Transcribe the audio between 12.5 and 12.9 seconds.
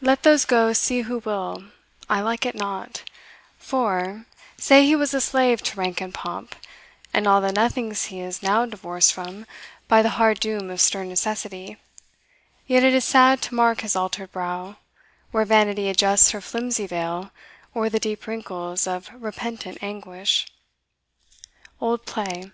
Yet